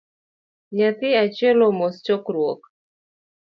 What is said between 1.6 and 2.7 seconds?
omos chokruok